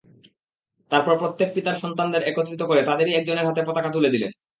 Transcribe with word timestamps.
তারপর 0.91 1.13
প্রত্যেক 1.21 1.49
পিতার 1.55 1.81
সন্তানদের 1.83 2.25
একত্রিত 2.25 2.61
করে 2.65 2.81
তাদেরই 2.83 3.15
একজনের 3.15 3.47
হাতে 3.47 3.61
পতাকা 3.67 3.89
তুলে 3.91 4.09
দিলেন। 4.09 4.31